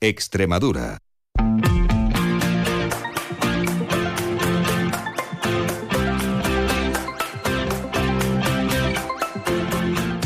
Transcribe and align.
Extremadura. 0.00 0.98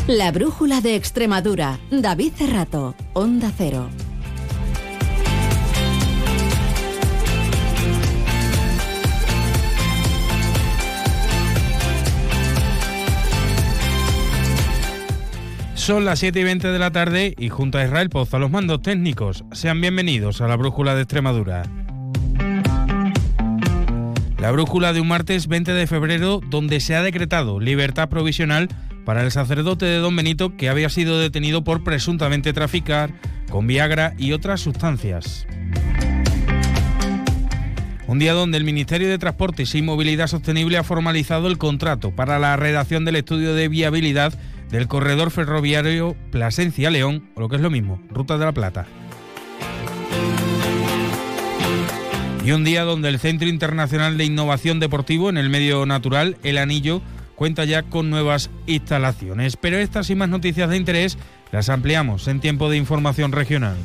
La 0.06 0.30
brújula 0.32 0.80
de 0.80 0.96
Extremadura. 0.96 1.78
David 1.90 2.32
Cerrato, 2.34 2.94
Onda 3.12 3.52
Cero. 3.56 3.90
Son 15.84 16.06
las 16.06 16.20
7 16.20 16.40
y 16.40 16.44
20 16.44 16.68
de 16.68 16.78
la 16.78 16.92
tarde 16.92 17.34
y 17.36 17.50
junto 17.50 17.76
a 17.76 17.84
Israel 17.84 18.08
Pozo 18.08 18.38
a 18.38 18.40
los 18.40 18.50
mandos 18.50 18.80
técnicos, 18.80 19.44
sean 19.52 19.82
bienvenidos 19.82 20.40
a 20.40 20.48
la 20.48 20.56
Brújula 20.56 20.94
de 20.94 21.02
Extremadura. 21.02 21.64
La 24.38 24.50
brújula 24.50 24.94
de 24.94 25.02
un 25.02 25.08
martes 25.08 25.46
20 25.46 25.74
de 25.74 25.86
febrero 25.86 26.40
donde 26.48 26.80
se 26.80 26.96
ha 26.96 27.02
decretado 27.02 27.60
libertad 27.60 28.08
provisional 28.08 28.70
para 29.04 29.22
el 29.22 29.30
sacerdote 29.30 29.84
de 29.84 29.98
Don 29.98 30.16
Benito 30.16 30.56
que 30.56 30.70
había 30.70 30.88
sido 30.88 31.18
detenido 31.18 31.64
por 31.64 31.84
presuntamente 31.84 32.54
traficar 32.54 33.12
con 33.50 33.66
Viagra 33.66 34.14
y 34.16 34.32
otras 34.32 34.62
sustancias. 34.62 35.46
Un 38.06 38.18
día 38.18 38.32
donde 38.32 38.56
el 38.56 38.64
Ministerio 38.64 39.10
de 39.10 39.18
Transportes 39.18 39.74
y 39.74 39.82
Movilidad 39.82 40.28
Sostenible 40.28 40.78
ha 40.78 40.82
formalizado 40.82 41.46
el 41.46 41.58
contrato 41.58 42.10
para 42.10 42.38
la 42.38 42.56
redacción 42.56 43.04
del 43.04 43.16
estudio 43.16 43.52
de 43.54 43.68
viabilidad 43.68 44.32
del 44.70 44.88
corredor 44.88 45.30
ferroviario 45.30 46.16
Plasencia-León, 46.30 47.30
o 47.34 47.40
lo 47.40 47.48
que 47.48 47.56
es 47.56 47.62
lo 47.62 47.70
mismo, 47.70 48.00
Ruta 48.10 48.38
de 48.38 48.44
la 48.44 48.52
Plata. 48.52 48.86
Y 52.44 52.50
un 52.50 52.62
día 52.62 52.84
donde 52.84 53.08
el 53.08 53.18
Centro 53.18 53.48
Internacional 53.48 54.18
de 54.18 54.26
Innovación 54.26 54.78
Deportivo 54.78 55.30
en 55.30 55.38
el 55.38 55.48
Medio 55.48 55.86
Natural, 55.86 56.36
El 56.42 56.58
Anillo, 56.58 57.00
cuenta 57.36 57.64
ya 57.64 57.82
con 57.82 58.10
nuevas 58.10 58.50
instalaciones. 58.66 59.56
Pero 59.56 59.78
estas 59.78 60.10
y 60.10 60.14
más 60.14 60.28
noticias 60.28 60.68
de 60.68 60.76
interés 60.76 61.16
las 61.52 61.70
ampliamos 61.70 62.28
en 62.28 62.40
tiempo 62.40 62.68
de 62.68 62.76
información 62.76 63.32
regional. 63.32 63.76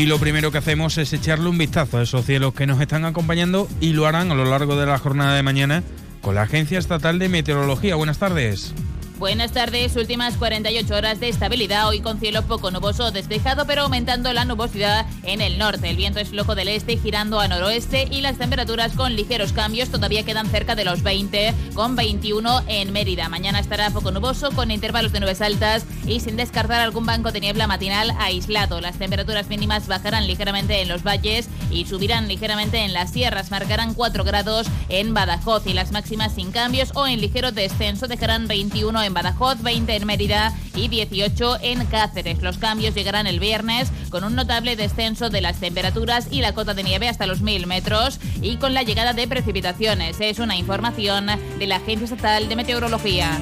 Y 0.00 0.06
lo 0.06 0.18
primero 0.18 0.50
que 0.50 0.56
hacemos 0.56 0.96
es 0.96 1.12
echarle 1.12 1.50
un 1.50 1.58
vistazo 1.58 1.98
a 1.98 2.02
esos 2.02 2.24
cielos 2.24 2.54
que 2.54 2.66
nos 2.66 2.80
están 2.80 3.04
acompañando 3.04 3.68
y 3.82 3.92
lo 3.92 4.06
harán 4.06 4.30
a 4.30 4.34
lo 4.34 4.46
largo 4.46 4.74
de 4.74 4.86
la 4.86 4.96
jornada 4.96 5.34
de 5.34 5.42
mañana 5.42 5.82
con 6.22 6.36
la 6.36 6.40
Agencia 6.44 6.78
Estatal 6.78 7.18
de 7.18 7.28
Meteorología. 7.28 7.96
Buenas 7.96 8.16
tardes. 8.16 8.72
Buenas 9.20 9.52
tardes, 9.52 9.96
últimas 9.96 10.38
48 10.38 10.94
horas 10.94 11.20
de 11.20 11.28
estabilidad, 11.28 11.86
hoy 11.86 12.00
con 12.00 12.18
cielo 12.18 12.40
poco 12.40 12.70
nuboso 12.70 13.10
despejado, 13.10 13.66
pero 13.66 13.82
aumentando 13.82 14.32
la 14.32 14.46
nubosidad 14.46 15.04
en 15.24 15.42
el 15.42 15.58
norte. 15.58 15.90
El 15.90 15.98
viento 15.98 16.20
es 16.20 16.30
flojo 16.30 16.54
del 16.54 16.68
este, 16.68 16.96
girando 16.96 17.38
a 17.38 17.46
noroeste 17.46 18.08
y 18.10 18.22
las 18.22 18.38
temperaturas 18.38 18.92
con 18.92 19.14
ligeros 19.16 19.52
cambios 19.52 19.90
todavía 19.90 20.24
quedan 20.24 20.46
cerca 20.46 20.74
de 20.74 20.86
los 20.86 21.02
20, 21.02 21.52
con 21.74 21.96
21 21.96 22.62
en 22.66 22.94
Mérida. 22.94 23.28
Mañana 23.28 23.60
estará 23.60 23.90
poco 23.90 24.10
nuboso, 24.10 24.52
con 24.52 24.70
intervalos 24.70 25.12
de 25.12 25.20
nubes 25.20 25.42
altas 25.42 25.84
y 26.06 26.20
sin 26.20 26.36
descartar 26.36 26.80
algún 26.80 27.04
banco 27.04 27.30
de 27.30 27.40
niebla 27.40 27.66
matinal 27.66 28.14
aislado. 28.20 28.80
Las 28.80 28.96
temperaturas 28.96 29.50
mínimas 29.50 29.86
bajarán 29.86 30.26
ligeramente 30.26 30.80
en 30.80 30.88
los 30.88 31.02
valles 31.02 31.50
y 31.70 31.84
subirán 31.84 32.26
ligeramente 32.26 32.78
en 32.78 32.94
las 32.94 33.10
sierras. 33.10 33.50
Marcarán 33.50 33.92
4 33.92 34.24
grados 34.24 34.66
en 34.88 35.12
Badajoz 35.12 35.66
y 35.66 35.74
las 35.74 35.92
máximas 35.92 36.34
sin 36.34 36.52
cambios 36.52 36.92
o 36.94 37.06
en 37.06 37.20
ligero 37.20 37.52
descenso 37.52 38.08
dejarán 38.08 38.48
21 38.48 39.02
en 39.02 39.09
en 39.10 39.14
Badajoz, 39.14 39.60
20 39.62 39.96
en 39.96 40.06
Mérida 40.06 40.54
y 40.76 40.86
18 40.86 41.58
en 41.62 41.84
Cáceres. 41.86 42.42
Los 42.42 42.58
cambios 42.58 42.94
llegarán 42.94 43.26
el 43.26 43.40
viernes 43.40 43.90
con 44.08 44.22
un 44.22 44.36
notable 44.36 44.76
descenso 44.76 45.30
de 45.30 45.40
las 45.40 45.58
temperaturas 45.58 46.28
y 46.30 46.40
la 46.40 46.54
cota 46.54 46.74
de 46.74 46.84
nieve 46.84 47.08
hasta 47.08 47.26
los 47.26 47.42
1000 47.42 47.66
metros 47.66 48.20
y 48.40 48.56
con 48.56 48.72
la 48.72 48.84
llegada 48.84 49.12
de 49.12 49.26
precipitaciones. 49.26 50.20
Es 50.20 50.38
una 50.38 50.56
información 50.56 51.26
de 51.58 51.66
la 51.66 51.76
Agencia 51.76 52.04
Estatal 52.04 52.48
de 52.48 52.54
Meteorología. 52.56 53.36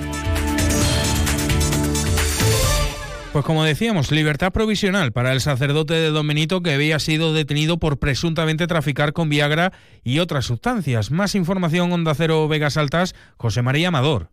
Pues 3.34 3.44
como 3.44 3.62
decíamos, 3.62 4.10
libertad 4.10 4.52
provisional 4.52 5.12
para 5.12 5.34
el 5.34 5.42
sacerdote 5.42 5.92
de 5.92 6.08
Don 6.08 6.26
Benito 6.26 6.62
que 6.62 6.72
había 6.72 6.98
sido 6.98 7.34
detenido 7.34 7.78
por 7.78 7.98
presuntamente 7.98 8.66
traficar 8.66 9.12
con 9.12 9.28
Viagra 9.28 9.72
y 10.02 10.20
otras 10.20 10.46
sustancias. 10.46 11.10
Más 11.10 11.34
información, 11.34 11.92
Onda 11.92 12.14
Cero 12.14 12.48
Vegas 12.48 12.78
Altas, 12.78 13.14
José 13.36 13.60
María 13.60 13.88
Amador. 13.88 14.30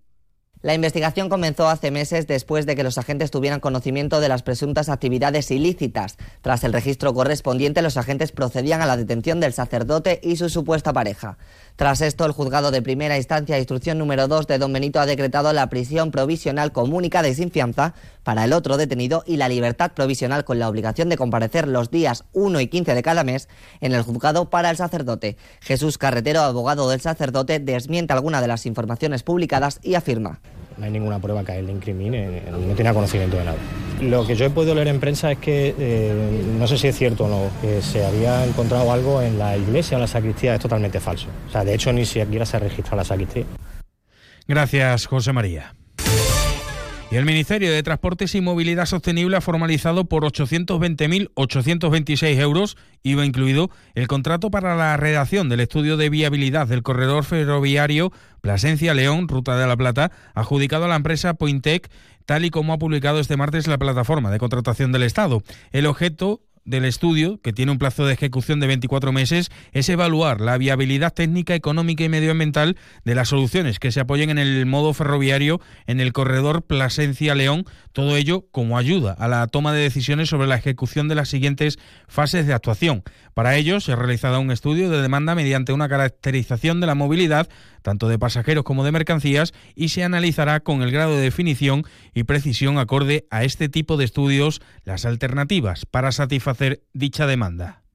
La 0.65 0.73
investigación 0.73 1.29
comenzó 1.29 1.69
hace 1.69 1.91
meses 1.91 2.25
después 2.25 2.65
de 2.65 2.75
que 2.75 2.81
los 2.81 2.97
agentes 2.97 3.29
tuvieran 3.29 3.59
conocimiento 3.59 4.19
de 4.19 4.29
las 4.29 4.41
presuntas 4.41 4.89
actividades 4.89 5.51
ilícitas. 5.51 6.17
Tras 6.41 6.63
el 6.63 6.73
registro 6.73 7.13
correspondiente, 7.13 7.83
los 7.83 7.97
agentes 7.97 8.31
procedían 8.31 8.81
a 8.81 8.87
la 8.87 8.97
detención 8.97 9.39
del 9.39 9.53
sacerdote 9.53 10.19
y 10.23 10.37
su 10.37 10.49
supuesta 10.49 10.91
pareja. 10.91 11.37
Tras 11.75 11.99
esto, 11.99 12.25
el 12.25 12.31
juzgado 12.31 12.71
de 12.71 12.81
primera 12.81 13.17
instancia, 13.17 13.57
instrucción 13.57 13.97
número 13.97 14.29
2 14.29 14.47
de 14.47 14.57
Don 14.59 14.71
Benito, 14.71 15.01
ha 15.01 15.05
decretado 15.05 15.51
la 15.51 15.67
prisión 15.67 16.09
provisional 16.09 16.71
comunicada 16.71 17.27
y 17.27 17.35
sin 17.35 17.51
fianza 17.51 17.93
para 18.23 18.45
el 18.45 18.53
otro 18.53 18.77
detenido 18.77 19.23
y 19.27 19.35
la 19.35 19.49
libertad 19.49 19.91
provisional 19.91 20.45
con 20.45 20.57
la 20.57 20.69
obligación 20.69 21.09
de 21.09 21.17
comparecer 21.17 21.67
los 21.67 21.91
días 21.91 22.23
1 22.31 22.61
y 22.61 22.67
15 22.67 22.95
de 22.95 23.03
cada 23.03 23.25
mes 23.25 23.49
en 23.81 23.93
el 23.93 24.03
juzgado 24.03 24.49
para 24.49 24.69
el 24.69 24.77
sacerdote. 24.77 25.35
Jesús 25.59 25.97
Carretero, 25.97 26.41
abogado 26.41 26.89
del 26.89 27.01
sacerdote, 27.01 27.59
desmiente 27.59 28.13
alguna 28.13 28.39
de 28.39 28.47
las 28.47 28.65
informaciones 28.65 29.23
publicadas 29.23 29.79
y 29.83 29.95
afirma 29.95 30.39
no 30.77 30.85
hay 30.85 30.91
ninguna 30.91 31.19
prueba 31.19 31.43
que 31.43 31.53
a 31.53 31.57
él 31.57 31.67
le 31.67 31.71
incrimine, 31.71 32.43
no 32.51 32.75
tenía 32.75 32.93
conocimiento 32.93 33.37
de 33.37 33.45
nada. 33.45 33.57
Lo 34.01 34.25
que 34.27 34.35
yo 34.35 34.45
he 34.45 34.49
podido 34.49 34.75
leer 34.75 34.89
en 34.89 34.99
prensa 34.99 35.31
es 35.31 35.37
que, 35.37 35.73
eh, 35.77 36.43
no 36.57 36.67
sé 36.67 36.77
si 36.77 36.87
es 36.87 36.97
cierto 36.97 37.25
o 37.25 37.27
no, 37.29 37.49
que 37.61 37.81
se 37.81 38.05
había 38.05 38.45
encontrado 38.45 38.91
algo 38.91 39.21
en 39.21 39.39
la 39.39 39.55
iglesia 39.57 39.95
o 39.95 39.99
en 39.99 40.01
la 40.01 40.07
sacristía, 40.07 40.55
es 40.55 40.61
totalmente 40.61 40.99
falso. 40.99 41.27
O 41.47 41.51
sea, 41.51 41.63
de 41.63 41.73
hecho 41.73 41.93
ni 41.93 42.05
siquiera 42.05 42.45
se 42.45 42.59
registra 42.59 42.95
la 42.95 43.03
sacristía. 43.03 43.45
Gracias, 44.47 45.05
José 45.07 45.33
María. 45.33 45.75
El 47.15 47.23
Ministerio 47.23 47.71
de 47.71 47.81
Transportes 47.81 48.35
y 48.35 48.41
Movilidad 48.41 48.87
Sostenible 48.87 49.37
ha 49.37 49.41
formalizado 49.41 50.03
por 50.03 50.25
820.826 50.25 52.39
euros, 52.39 52.75
IVA 53.03 53.25
incluido, 53.25 53.69
el 53.93 54.07
contrato 54.07 54.51
para 54.51 54.75
la 54.75 54.97
redacción 54.97 55.47
del 55.47 55.61
estudio 55.61 55.95
de 55.95 56.09
viabilidad 56.09 56.67
del 56.67 56.83
corredor 56.83 57.23
ferroviario 57.23 58.11
Plasencia-León, 58.41 59.29
Ruta 59.29 59.57
de 59.57 59.65
la 59.65 59.77
Plata, 59.77 60.11
adjudicado 60.33 60.83
a 60.85 60.89
la 60.89 60.97
empresa 60.97 61.35
Pointec, 61.35 61.89
tal 62.25 62.43
y 62.43 62.49
como 62.49 62.73
ha 62.73 62.77
publicado 62.77 63.21
este 63.21 63.37
martes 63.37 63.67
la 63.67 63.77
plataforma 63.77 64.29
de 64.29 64.39
contratación 64.39 64.91
del 64.91 65.03
Estado. 65.03 65.41
El 65.71 65.85
objeto 65.85 66.41
del 66.65 66.83
estudio, 66.83 67.39
que 67.41 67.53
tiene 67.53 67.71
un 67.71 67.77
plazo 67.77 68.05
de 68.05 68.13
ejecución 68.13 68.59
de 68.59 68.65
24 68.65 69.11
meses, 69.11 69.51
es 69.71 69.87
evaluar 69.87 70.41
la 70.41 70.57
viabilidad 70.57 71.13
técnica, 71.13 71.53
económica 71.53 72.03
y 72.03 72.09
medioambiental 72.09 72.75
de 73.03 73.15
las 73.15 73.29
soluciones 73.29 73.77
que 73.77 73.91
se 73.91 73.99
apoyen 73.99 74.31
en 74.31 74.39
el 74.39 74.65
modo 74.65 74.93
ferroviario 74.93 75.61
en 75.85 75.99
el 75.99 76.11
corredor 76.11 76.63
Plasencia-León, 76.63 77.65
todo 77.93 78.17
ello 78.17 78.47
como 78.51 78.79
ayuda 78.79 79.13
a 79.13 79.27
la 79.27 79.45
toma 79.47 79.73
de 79.73 79.81
decisiones 79.81 80.29
sobre 80.29 80.47
la 80.47 80.55
ejecución 80.55 81.07
de 81.07 81.15
las 81.15 81.29
siguientes 81.29 81.77
fases 82.07 82.47
de 82.47 82.53
actuación. 82.53 83.03
Para 83.35 83.55
ello 83.55 83.79
se 83.79 83.91
ha 83.91 83.95
realizado 83.95 84.39
un 84.39 84.51
estudio 84.51 84.89
de 84.89 85.01
demanda 85.01 85.35
mediante 85.35 85.71
una 85.71 85.87
caracterización 85.87 86.81
de 86.81 86.87
la 86.87 86.95
movilidad, 86.95 87.47
tanto 87.83 88.07
de 88.07 88.17
pasajeros 88.17 88.63
como 88.63 88.83
de 88.83 88.91
mercancías, 88.91 89.53
y 89.75 89.89
se 89.89 90.03
analizará 90.03 90.61
con 90.61 90.81
el 90.81 90.91
grado 90.91 91.15
de 91.15 91.21
definición 91.21 91.83
y 92.13 92.23
precisión 92.23 92.79
acorde 92.79 93.27
a 93.29 93.43
este 93.43 93.69
tipo 93.69 93.97
de 93.97 94.05
estudios 94.05 94.61
las 94.83 95.05
alternativas 95.05 95.85
para 95.85 96.11
satisfacer 96.11 96.54
dicha 96.93 97.27
demanda. 97.27 97.85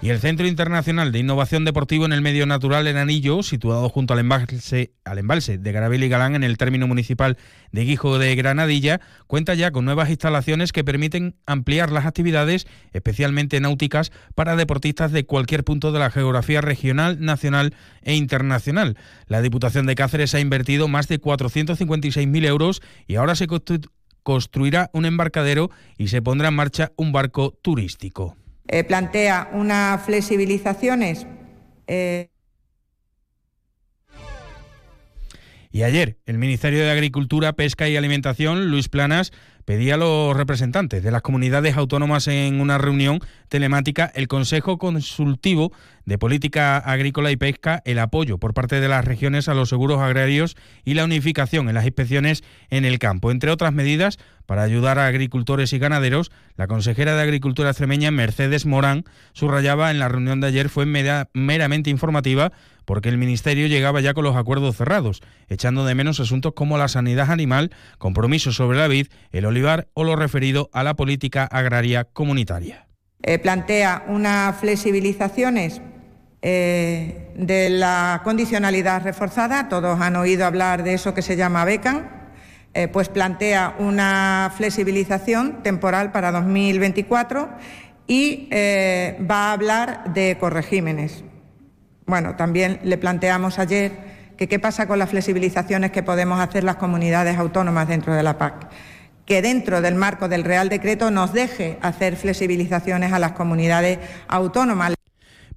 Y 0.00 0.10
el 0.10 0.20
Centro 0.20 0.46
Internacional 0.46 1.10
de 1.10 1.18
Innovación 1.18 1.64
Deportivo 1.64 2.04
en 2.04 2.12
el 2.12 2.22
Medio 2.22 2.46
Natural 2.46 2.86
en 2.86 2.96
Anillo, 2.96 3.42
situado 3.42 3.88
junto 3.88 4.14
al 4.14 4.20
embalse, 4.20 4.92
al 5.04 5.18
embalse 5.18 5.58
de 5.58 5.72
Garabel 5.72 6.04
y 6.04 6.08
Galán 6.08 6.36
en 6.36 6.44
el 6.44 6.56
término 6.56 6.86
municipal 6.86 7.36
de 7.72 7.84
Guijo 7.84 8.16
de 8.20 8.36
Granadilla, 8.36 9.00
cuenta 9.26 9.54
ya 9.54 9.72
con 9.72 9.84
nuevas 9.84 10.08
instalaciones 10.08 10.70
que 10.70 10.84
permiten 10.84 11.34
ampliar 11.46 11.90
las 11.90 12.06
actividades, 12.06 12.68
especialmente 12.92 13.58
náuticas, 13.58 14.12
para 14.36 14.54
deportistas 14.54 15.10
de 15.10 15.26
cualquier 15.26 15.64
punto 15.64 15.90
de 15.90 15.98
la 15.98 16.12
geografía 16.12 16.60
regional, 16.60 17.18
nacional 17.20 17.74
e 18.02 18.14
internacional. 18.14 18.96
La 19.26 19.42
Diputación 19.42 19.86
de 19.86 19.96
Cáceres 19.96 20.32
ha 20.32 20.38
invertido 20.38 20.86
más 20.86 21.08
de 21.08 21.20
456.000 21.20 22.46
euros 22.46 22.82
y 23.08 23.16
ahora 23.16 23.34
se 23.34 23.48
construirá 24.28 24.90
un 24.92 25.06
embarcadero 25.06 25.70
y 25.96 26.08
se 26.08 26.20
pondrá 26.20 26.48
en 26.48 26.54
marcha 26.54 26.92
un 26.96 27.12
barco 27.12 27.58
turístico. 27.62 28.36
Eh, 28.66 28.84
plantea 28.84 29.48
unas 29.54 30.04
flexibilizaciones. 30.04 31.26
Eh, 31.86 32.28
Y 35.70 35.82
ayer, 35.82 36.18
el 36.26 36.38
Ministerio 36.38 36.80
de 36.80 36.90
Agricultura, 36.90 37.52
Pesca 37.52 37.88
y 37.88 37.96
Alimentación, 37.96 38.70
Luis 38.70 38.88
Planas, 38.88 39.32
pedía 39.68 39.96
a 39.96 39.98
los 39.98 40.34
representantes 40.34 41.02
de 41.02 41.10
las 41.10 41.20
comunidades 41.20 41.76
autónomas 41.76 42.26
en 42.26 42.62
una 42.62 42.78
reunión 42.78 43.20
telemática 43.50 44.10
el 44.14 44.26
Consejo 44.26 44.78
Consultivo 44.78 45.72
de 46.06 46.16
Política 46.16 46.78
Agrícola 46.78 47.30
y 47.32 47.36
Pesca 47.36 47.82
el 47.84 47.98
apoyo 47.98 48.38
por 48.38 48.54
parte 48.54 48.80
de 48.80 48.88
las 48.88 49.04
regiones 49.04 49.46
a 49.46 49.52
los 49.52 49.68
seguros 49.68 50.00
agrarios 50.00 50.56
y 50.86 50.94
la 50.94 51.04
unificación 51.04 51.68
en 51.68 51.74
las 51.74 51.84
inspecciones 51.84 52.44
en 52.70 52.86
el 52.86 52.98
campo. 52.98 53.30
Entre 53.30 53.50
otras 53.50 53.74
medidas, 53.74 54.16
para 54.46 54.62
ayudar 54.62 54.98
a 54.98 55.06
agricultores 55.06 55.74
y 55.74 55.78
ganaderos, 55.78 56.30
la 56.56 56.66
consejera 56.66 57.14
de 57.14 57.20
Agricultura 57.20 57.68
extremeña, 57.68 58.10
Mercedes 58.10 58.64
Morán, 58.64 59.04
subrayaba 59.34 59.90
en 59.90 59.98
la 59.98 60.08
reunión 60.08 60.40
de 60.40 60.46
ayer 60.46 60.70
fue 60.70 60.86
meramente 60.86 61.90
informativa 61.90 62.52
porque 62.88 63.10
el 63.10 63.18
Ministerio 63.18 63.66
llegaba 63.66 64.00
ya 64.00 64.14
con 64.14 64.24
los 64.24 64.34
acuerdos 64.34 64.74
cerrados, 64.74 65.20
echando 65.50 65.84
de 65.84 65.94
menos 65.94 66.20
asuntos 66.20 66.54
como 66.54 66.78
la 66.78 66.88
sanidad 66.88 67.30
animal, 67.30 67.70
compromisos 67.98 68.56
sobre 68.56 68.78
la 68.78 68.88
vid, 68.88 69.08
el 69.30 69.44
olivar 69.44 69.88
o 69.92 70.04
lo 70.04 70.16
referido 70.16 70.70
a 70.72 70.82
la 70.82 70.94
política 70.94 71.44
agraria 71.44 72.04
comunitaria. 72.04 72.88
Eh, 73.22 73.38
plantea 73.40 74.06
unas 74.08 74.56
flexibilizaciones 74.56 75.82
eh, 76.40 77.30
de 77.36 77.68
la 77.68 78.22
condicionalidad 78.24 79.02
reforzada, 79.02 79.68
todos 79.68 80.00
han 80.00 80.16
oído 80.16 80.46
hablar 80.46 80.82
de 80.82 80.94
eso 80.94 81.12
que 81.12 81.20
se 81.20 81.36
llama 81.36 81.66
BECAN, 81.66 82.08
eh, 82.72 82.88
pues 82.88 83.10
plantea 83.10 83.76
una 83.78 84.50
flexibilización 84.56 85.62
temporal 85.62 86.10
para 86.10 86.32
2024 86.32 87.50
y 88.06 88.48
va 88.50 89.50
a 89.50 89.52
hablar 89.52 90.14
de 90.14 90.38
corregímenes. 90.40 91.22
Bueno, 92.08 92.36
también 92.36 92.80
le 92.82 92.96
planteamos 92.96 93.58
ayer 93.58 93.92
que 94.38 94.48
qué 94.48 94.58
pasa 94.58 94.88
con 94.88 94.98
las 94.98 95.10
flexibilizaciones 95.10 95.92
que 95.92 96.02
podemos 96.02 96.40
hacer 96.40 96.64
las 96.64 96.76
comunidades 96.76 97.36
autónomas 97.36 97.86
dentro 97.86 98.14
de 98.14 98.22
la 98.22 98.38
PAC 98.38 98.70
que 99.26 99.42
dentro 99.42 99.82
del 99.82 99.94
marco 99.94 100.26
del 100.26 100.42
Real 100.42 100.70
Decreto 100.70 101.10
nos 101.10 101.34
deje 101.34 101.78
hacer 101.82 102.16
flexibilizaciones 102.16 103.12
a 103.12 103.18
las 103.18 103.32
comunidades 103.32 103.98
autónomas. 104.26 104.94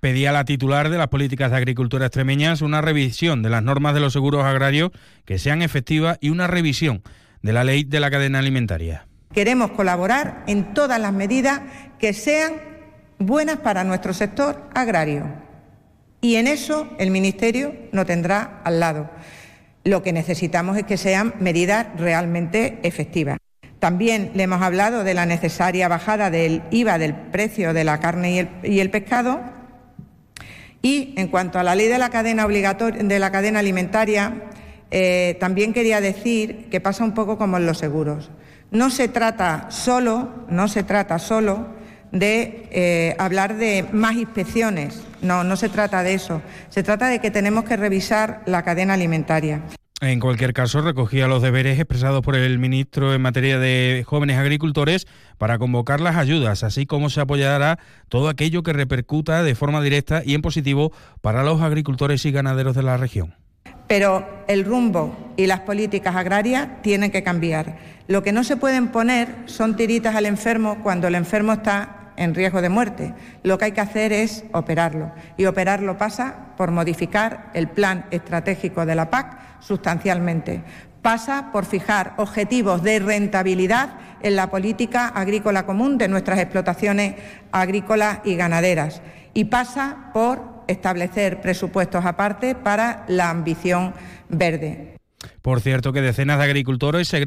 Pedía 0.01 0.33
la 0.33 0.43
titular 0.43 0.89
de 0.89 0.97
las 0.97 1.07
políticas 1.07 1.51
de 1.51 1.57
agricultura 1.57 2.07
extremeñas 2.07 2.61
una 2.61 2.81
revisión 2.81 3.41
de 3.43 3.49
las 3.49 3.63
normas 3.63 3.93
de 3.93 4.01
los 4.01 4.11
seguros 4.11 4.43
agrarios 4.43 4.91
que 5.23 5.39
sean 5.39 5.61
efectivas 5.61 6.17
y 6.19 6.31
una 6.31 6.47
revisión 6.47 7.01
de 7.43 7.53
la 7.53 7.63
ley 7.63 7.85
de 7.85 8.01
la 8.01 8.11
cadena 8.11 8.39
alimentaria. 8.39 9.07
Queremos 9.33 9.71
colaborar 9.71 10.43
en 10.47 10.73
todas 10.73 10.99
las 10.99 11.13
medidas 11.13 11.61
que 11.97 12.11
sean 12.11 12.55
buenas 13.19 13.59
para 13.59 13.85
nuestro 13.85 14.13
sector 14.13 14.69
agrario 14.75 15.49
y 16.21 16.35
en 16.35 16.47
eso 16.47 16.87
el 16.99 17.09
Ministerio 17.09 17.75
no 17.91 18.05
tendrá 18.05 18.61
al 18.63 18.79
lado. 18.79 19.09
Lo 19.83 20.03
que 20.03 20.13
necesitamos 20.13 20.77
es 20.77 20.83
que 20.83 20.97
sean 20.97 21.33
medidas 21.39 21.87
realmente 21.97 22.79
efectivas. 22.83 23.39
También 23.79 24.29
le 24.35 24.43
hemos 24.43 24.61
hablado 24.61 25.03
de 25.03 25.15
la 25.15 25.25
necesaria 25.25 25.87
bajada 25.87 26.29
del 26.29 26.61
IVA 26.69 26.99
del 26.99 27.15
precio 27.15 27.73
de 27.73 27.83
la 27.83 27.99
carne 27.99 28.47
y 28.61 28.79
el, 28.79 28.91
pescado. 28.91 29.41
Y 30.83 31.15
en 31.17 31.29
cuanto 31.29 31.57
a 31.57 31.63
la 31.63 31.73
ley 31.73 31.87
de 31.87 31.97
la 31.97 32.11
cadena 32.11 32.47
de 32.47 33.19
la 33.19 33.31
cadena 33.31 33.59
alimentaria, 33.59 34.43
eh, 34.91 35.35
también 35.39 35.73
quería 35.73 35.99
decir 35.99 36.69
que 36.69 36.79
pasa 36.79 37.03
un 37.03 37.15
poco 37.15 37.39
como 37.39 37.57
en 37.57 37.65
los 37.65 37.79
seguros. 37.79 38.29
No 38.69 38.91
se 38.91 39.07
trata 39.07 39.71
solo, 39.71 40.45
no 40.47 40.67
se 40.67 40.83
trata 40.83 41.17
solo 41.17 41.80
de 42.11 42.67
eh, 42.71 43.15
hablar 43.19 43.57
de 43.57 43.85
más 43.91 44.15
inspecciones. 44.15 45.03
No, 45.21 45.43
no 45.43 45.55
se 45.55 45.69
trata 45.69 46.03
de 46.03 46.13
eso. 46.13 46.41
Se 46.69 46.83
trata 46.83 47.07
de 47.07 47.19
que 47.19 47.31
tenemos 47.31 47.63
que 47.65 47.77
revisar 47.77 48.41
la 48.45 48.63
cadena 48.63 48.95
alimentaria. 48.95 49.61
En 50.01 50.19
cualquier 50.19 50.53
caso, 50.53 50.81
recogía 50.81 51.27
los 51.27 51.43
deberes 51.43 51.77
expresados 51.77 52.23
por 52.23 52.35
el 52.35 52.57
ministro 52.57 53.13
en 53.13 53.21
materia 53.21 53.59
de 53.59 54.03
jóvenes 54.03 54.39
agricultores 54.39 55.05
para 55.37 55.59
convocar 55.59 56.01
las 56.01 56.15
ayudas, 56.15 56.63
así 56.63 56.87
como 56.87 57.11
se 57.11 57.21
apoyará 57.21 57.77
todo 58.09 58.27
aquello 58.27 58.63
que 58.63 58.73
repercuta 58.73 59.43
de 59.43 59.53
forma 59.53 59.79
directa 59.79 60.23
y 60.25 60.33
en 60.33 60.41
positivo 60.41 60.91
para 61.21 61.43
los 61.43 61.61
agricultores 61.61 62.25
y 62.25 62.31
ganaderos 62.31 62.75
de 62.75 62.81
la 62.81 62.97
región. 62.97 63.35
Pero 63.85 64.27
el 64.47 64.65
rumbo 64.65 65.33
y 65.37 65.45
las 65.45 65.59
políticas 65.59 66.15
agrarias 66.15 66.81
tienen 66.81 67.11
que 67.11 67.21
cambiar. 67.21 67.77
Lo 68.07 68.23
que 68.23 68.31
no 68.31 68.43
se 68.43 68.57
pueden 68.57 68.87
poner 68.87 69.27
son 69.45 69.75
tiritas 69.75 70.15
al 70.15 70.25
enfermo 70.25 70.79
cuando 70.81 71.07
el 71.09 71.13
enfermo 71.13 71.53
está 71.53 72.00
en 72.17 72.35
riesgo 72.35 72.61
de 72.61 72.69
muerte. 72.69 73.13
Lo 73.43 73.57
que 73.57 73.65
hay 73.65 73.71
que 73.71 73.81
hacer 73.81 74.13
es 74.13 74.43
operarlo. 74.53 75.11
Y 75.37 75.45
operarlo 75.45 75.97
pasa 75.97 76.53
por 76.57 76.71
modificar 76.71 77.49
el 77.53 77.67
plan 77.67 78.05
estratégico 78.11 78.85
de 78.85 78.95
la 78.95 79.09
PAC 79.09 79.61
sustancialmente. 79.61 80.63
Pasa 81.01 81.49
por 81.51 81.65
fijar 81.65 82.13
objetivos 82.17 82.83
de 82.83 82.99
rentabilidad 82.99 83.89
en 84.21 84.35
la 84.35 84.51
política 84.51 85.07
agrícola 85.07 85.65
común 85.65 85.97
de 85.97 86.07
nuestras 86.07 86.39
explotaciones 86.39 87.15
agrícolas 87.51 88.19
y 88.23 88.35
ganaderas. 88.35 89.01
Y 89.33 89.45
pasa 89.45 90.11
por 90.13 90.63
establecer 90.67 91.41
presupuestos 91.41 92.05
aparte 92.05 92.55
para 92.55 93.03
la 93.07 93.29
ambición 93.29 93.93
verde. 94.29 95.00
Por 95.41 95.61
cierto, 95.61 95.93
que 95.93 96.01
decenas 96.01 96.37
de 96.37 96.45
agricultores 96.45 97.07
se 97.07 97.23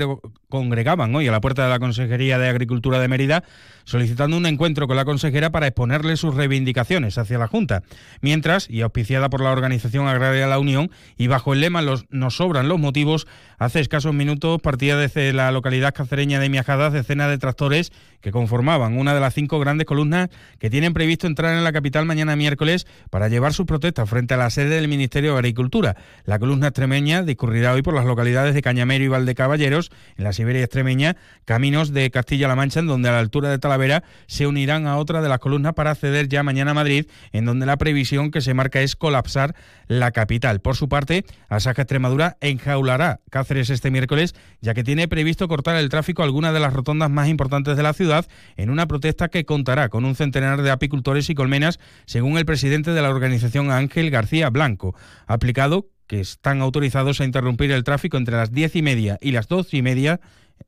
congregaban 0.49 1.15
hoy 1.15 1.29
a 1.29 1.33
la 1.33 1.41
puerta 1.41 1.65
de 1.65 1.71
la 1.71 1.79
Consejería 1.79 2.39
de 2.39 2.49
Agricultura 2.49 2.99
de 2.99 3.09
Mérida 3.09 3.45
solicitando 3.85 4.37
un 4.37 4.47
encuentro 4.47 4.87
con 4.87 4.97
la 4.97 5.05
consejera 5.05 5.51
para 5.51 5.67
exponerle 5.67 6.17
sus 6.17 6.35
reivindicaciones 6.35 7.19
hacia 7.19 7.39
la 7.39 7.47
Junta. 7.47 7.83
Mientras, 8.21 8.69
y 8.69 8.81
auspiciada 8.81 9.29
por 9.29 9.43
la 9.43 9.53
Organización 9.53 10.09
Agraria 10.09 10.47
La 10.47 10.59
Unión 10.59 10.91
y 11.17 11.27
bajo 11.27 11.53
el 11.53 11.61
lema 11.61 11.83
los, 11.83 12.07
Nos 12.11 12.37
sobran 12.37 12.69
los 12.69 12.79
motivos, 12.79 13.27
hace 13.59 13.81
escasos 13.81 14.15
minutos 14.15 14.61
partía 14.61 14.97
desde 14.97 15.33
la 15.33 15.51
localidad 15.53 15.95
cacereña 15.95 16.41
de 16.41 16.49
Miajadas 16.49 16.93
decenas 16.93 17.29
de 17.29 17.39
tractores 17.39 17.93
que 18.25 18.33
conformaban 18.33 18.97
una 18.97 19.13
de 19.13 19.21
las 19.21 19.35
cinco 19.35 19.61
grandes 19.61 19.87
columnas 19.87 20.31
que 20.59 20.71
tienen 20.71 20.95
previsto 20.95 21.27
entrar 21.27 21.55
en 21.55 21.63
la 21.63 21.73
capital 21.73 22.07
mañana 22.07 22.37
miércoles 22.37 22.87
para 23.11 23.29
llevar 23.29 23.53
sus 23.53 23.67
protestas 23.67 24.09
frente 24.09 24.33
a 24.33 24.39
la 24.39 24.49
sede 24.49 24.77
del 24.77 24.89
Ministerio 24.89 25.33
de 25.33 25.39
Agricultura. 25.41 25.95
La 26.25 26.39
columna 26.39 26.69
extremeña 26.69 27.23
discurrirá 27.23 27.75
hoy 27.75 27.83
por 27.83 27.93
las 27.93 28.07
localidades 28.07 28.55
de 28.55 28.63
Cañamero 28.63 29.05
y 29.05 29.09
Valdecaballeros, 29.09 29.91
en 30.17 30.25
la 30.25 30.33
Siberia 30.33 30.65
extremeña, 30.65 31.17
caminos 31.45 31.93
de 31.93 32.11
Castilla-La 32.11 32.57
Mancha, 32.57 32.81
en 32.81 32.87
donde 32.87 33.11
a 33.11 33.13
la 33.13 33.19
altura 33.19 33.51
de 33.51 33.59
Talavera 33.59 34.05
se 34.27 34.47
unirán 34.47 34.87
a 34.87 34.97
otra 34.97 35.21
de 35.21 35.29
las 35.29 35.39
columnas 35.39 35.75
para 35.75 35.91
acceder 35.91 36.27
ya 36.27 36.43
mañana 36.43 36.71
a 36.71 36.75
Madrid, 36.75 37.05
en 37.33 37.45
donde 37.45 37.67
la 37.67 37.77
previsión 37.77 38.31
que 38.31 38.41
se 38.41 38.55
marca 38.55 38.81
es 38.81 38.97
colapsar 38.97 39.55
la 39.87 40.13
capital. 40.13 40.61
Por 40.61 40.77
su 40.77 40.89
parte, 40.89 41.27
Asaja 41.51 41.83
Extremadura 41.83 42.39
enjaulará 42.41 43.21
Cáceres 43.29 43.69
este 43.69 43.91
miércoles, 43.91 44.35
ya 44.63 44.73
que 44.73 44.83
tiene 44.83 45.09
previsto 45.09 45.47
cortar 45.47 45.77
el 45.77 45.91
tráfico 45.91 46.23
a 46.23 46.25
algunas 46.25 46.55
de 46.55 46.61
las 46.61 46.73
rotondas 46.73 47.11
más 47.11 47.29
importantes 47.29 47.77
de 47.77 47.83
la 47.83 47.93
ciudad 47.93 48.14
en 48.57 48.71
una 48.71 48.87
protesta 48.87 49.29
que 49.29 49.45
contará 49.45 49.89
con 49.89 50.05
un 50.05 50.15
centenar 50.15 50.63
de 50.63 50.71
apicultores 50.71 51.31
y 51.31 51.35
colmenas, 51.35 51.79
según 52.07 52.39
el 52.39 52.47
presidente 52.47 52.93
de 52.93 53.03
la 53.03 53.11
organización 53.11 53.71
Ángel 53.71 54.11
García 54.11 54.51
Blanco. 54.51 54.95
Aplicado 55.27 55.89
que 56.07 56.21
están 56.21 56.61
autorizados 56.61 57.21
a 57.21 57.25
interrumpir 57.25 57.71
el 57.71 57.85
tráfico 57.85 58.17
entre 58.17 58.37
las 58.37 58.53
diez 58.53 58.77
y 58.77 58.83
media 58.83 59.19
y 59.21 59.33
las 59.33 59.49
dos 59.49 59.73
y 59.73 59.83
media 59.83 60.21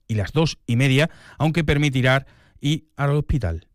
y 0.09 0.15
las 0.15 0.33
dos 0.33 0.59
y 0.67 0.77
media, 0.77 1.11
aunque 1.39 1.65
permitirá 1.65 2.27
ir 2.61 2.87
al 2.97 3.11
hospital. 3.11 3.67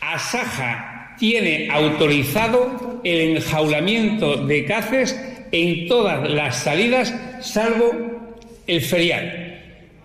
Asaja 0.00 1.16
tiene 1.18 1.68
autorizado 1.70 3.00
el 3.04 3.36
enjaulamiento 3.36 4.46
de 4.46 4.64
caces 4.64 5.18
en 5.52 5.88
todas 5.88 6.28
las 6.30 6.62
salidas, 6.62 7.14
salvo 7.40 8.36
el 8.66 8.80
ferial. 8.80 9.47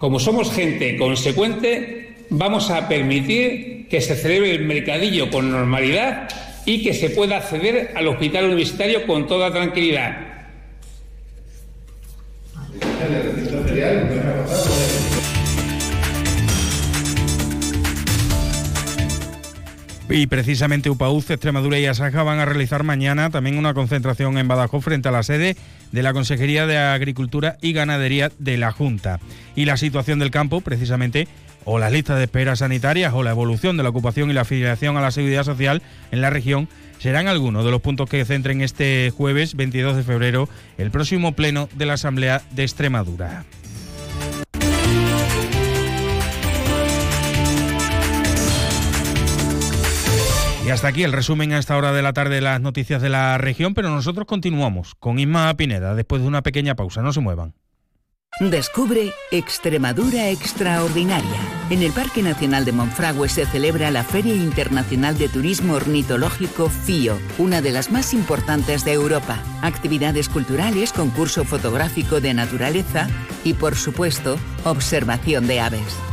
Como 0.04 0.20
somos 0.20 0.52
gente 0.52 0.98
consecuente, 0.98 2.16
vamos 2.30 2.70
a 2.70 2.90
permitir 2.90 3.88
que 3.88 4.02
se 4.02 4.18
celebre 4.18 4.52
el 4.52 4.66
mercadillo 4.66 5.32
con 5.32 5.50
normalidad 5.50 6.28
y 6.66 6.84
que 6.84 6.94
se 6.94 7.12
pueda 7.12 7.38
acceder 7.38 7.94
al 7.96 8.10
hospital 8.10 8.48
universitario 8.48 9.08
con 9.08 9.28
toda 9.28 9.50
tranquilidad. 9.50 10.18
Y 20.16 20.28
precisamente 20.28 20.92
UPAUZ, 20.92 21.32
Extremadura 21.32 21.80
y 21.80 21.88
Asaja 21.88 22.22
van 22.22 22.38
a 22.38 22.46
realizar 22.46 22.84
mañana 22.84 23.32
también 23.32 23.58
una 23.58 23.74
concentración 23.74 24.38
en 24.38 24.48
Badajoz 24.48 24.84
frente 24.84 25.10
a 25.10 25.12
la 25.12 25.24
sede 25.24 25.58
de 25.92 26.04
la 26.04 26.14
Consejería 26.14 26.68
de 26.68 26.78
Agricultura 26.78 27.58
y 27.62 27.74
Ganadería 27.74 28.32
de 28.38 28.60
la 28.60 28.72
Junta. 28.72 29.20
Y 29.56 29.66
la 29.66 29.76
situación 29.76 30.20
del 30.20 30.30
campo, 30.30 30.62
precisamente, 30.62 31.28
o 31.66 31.80
las 31.80 31.92
listas 31.92 32.20
de 32.20 32.26
espera 32.26 32.56
sanitarias 32.56 33.12
o 33.16 33.24
la 33.24 33.32
evolución 33.32 33.76
de 33.76 33.82
la 33.82 33.90
ocupación 33.90 34.30
y 34.30 34.34
la 34.34 34.42
afiliación 34.42 34.98
a 34.98 35.02
la 35.02 35.10
seguridad 35.10 35.46
social 35.46 35.82
en 36.12 36.22
la 36.22 36.30
región 36.30 36.70
serán 37.00 37.28
algunos 37.28 37.66
de 37.66 37.72
los 37.72 37.82
puntos 37.82 38.08
que 38.08 38.24
centren 38.24 38.62
este 38.62 39.10
jueves 39.10 39.56
22 39.56 39.96
de 39.98 40.04
febrero 40.04 40.48
el 40.78 40.92
próximo 40.92 41.32
pleno 41.32 41.70
de 41.74 41.88
la 41.88 41.94
Asamblea 41.94 42.44
de 42.52 42.62
Extremadura. 42.62 43.46
Y 50.66 50.70
hasta 50.70 50.88
aquí 50.88 51.04
el 51.04 51.12
resumen 51.12 51.52
a 51.52 51.60
esta 51.60 51.76
hora 51.76 51.92
de 51.92 52.02
la 52.02 52.14
tarde 52.14 52.36
de 52.36 52.42
las 52.42 52.62
noticias 52.62 53.02
de 53.02 53.10
la 53.10 53.38
región, 53.38 53.74
pero 53.74 53.90
nosotros 53.90 54.26
continuamos 54.26 54.96
con 54.96 55.20
Isma 55.20 55.54
Pineda 55.56 55.94
después 55.94 56.22
de 56.22 56.28
una 56.30 56.42
pequeña 56.42 56.76
pausa. 56.76 57.02
No 57.02 57.12
se 57.12 57.20
muevan. 57.20 57.54
Descubre 58.40 59.12
Extremadura 59.32 60.30
Extraordinaria. 60.30 61.38
En 61.70 61.84
el 61.84 61.92
Parque 61.92 62.24
Nacional 62.24 62.64
de 62.64 62.72
Monfragüe 62.72 63.28
se 63.28 63.46
celebra 63.46 63.92
la 63.92 64.04
Feria 64.04 64.34
Internacional 64.34 65.18
de 65.18 65.30
Turismo 65.30 65.74
Ornitológico 65.74 66.70
FIO, 66.70 67.20
una 67.38 67.62
de 67.62 67.72
las 67.72 67.92
más 67.92 68.14
importantes 68.14 68.86
de 68.86 68.94
Europa. 68.94 69.44
Actividades 69.62 70.30
culturales, 70.30 70.94
concurso 70.94 71.44
fotográfico 71.44 72.22
de 72.22 72.34
naturaleza 72.34 73.08
y, 73.44 73.54
por 73.54 73.76
supuesto, 73.76 74.38
observación 74.64 75.46
de 75.46 75.60
aves. 75.60 76.13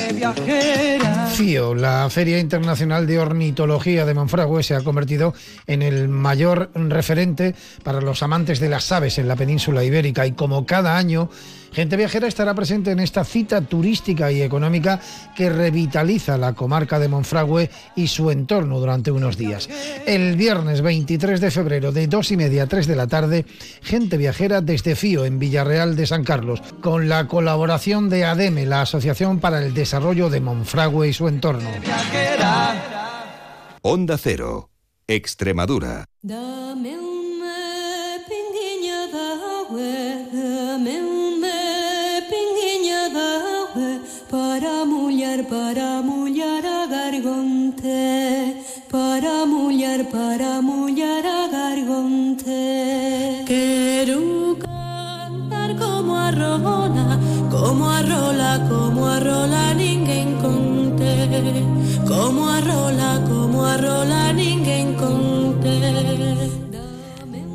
FIO, 1.33 1.73
la 1.73 2.09
Feria 2.09 2.39
Internacional 2.39 3.07
de 3.07 3.19
Ornitología 3.19 4.05
de 4.05 4.13
Monfragüe, 4.13 4.63
se 4.63 4.75
ha 4.75 4.81
convertido 4.81 5.33
en 5.67 5.81
el 5.81 6.09
mayor 6.09 6.69
referente 6.75 7.55
para 7.83 8.01
los 8.01 8.21
amantes 8.21 8.59
de 8.59 8.69
las 8.69 8.91
aves 8.91 9.17
en 9.17 9.27
la 9.27 9.35
península 9.35 9.83
ibérica 9.83 10.27
y 10.27 10.33
como 10.33 10.65
cada 10.65 10.97
año 10.97 11.29
Gente 11.71 11.95
Viajera 11.95 12.27
estará 12.27 12.53
presente 12.53 12.91
en 12.91 12.99
esta 12.99 13.23
cita 13.23 13.61
turística 13.61 14.29
y 14.29 14.41
económica 14.41 14.99
que 15.37 15.49
revitaliza 15.49 16.37
la 16.37 16.51
comarca 16.51 16.99
de 16.99 17.07
Monfragüe 17.07 17.69
y 17.95 18.07
su 18.07 18.29
entorno 18.29 18.77
durante 18.77 19.09
unos 19.09 19.37
días. 19.37 19.69
El 20.05 20.35
viernes 20.35 20.81
23 20.81 21.39
de 21.39 21.49
febrero 21.49 21.93
de 21.93 22.07
2 22.07 22.31
y 22.31 22.37
media 22.37 22.63
a 22.63 22.67
3 22.67 22.87
de 22.87 22.95
la 22.97 23.07
tarde, 23.07 23.45
Gente 23.81 24.17
Viajera 24.17 24.59
desde 24.59 24.97
Fío 24.97 25.23
en 25.23 25.39
Villarreal 25.39 25.95
de 25.95 26.07
San 26.07 26.25
Carlos, 26.25 26.61
con 26.81 27.07
la 27.07 27.27
colaboración 27.27 28.09
de 28.09 28.25
ADEME, 28.25 28.65
la 28.65 28.81
Asociación 28.81 29.39
para 29.39 29.63
el 29.63 29.73
Desarrollo 29.73 30.00
de 30.29 30.41
Monfragüe 30.41 31.09
y 31.09 31.13
su 31.13 31.27
entorno. 31.27 31.69
Onda 33.83 34.17
Cero, 34.17 34.69
Extremadura. 35.07 36.05